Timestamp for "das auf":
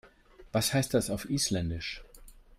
0.95-1.29